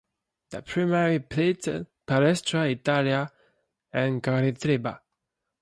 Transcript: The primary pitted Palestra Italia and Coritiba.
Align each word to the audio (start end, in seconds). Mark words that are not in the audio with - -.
The 0.49 0.63
primary 0.63 1.19
pitted 1.19 1.85
Palestra 2.07 2.71
Italia 2.71 3.31
and 3.93 4.23
Coritiba. 4.23 4.99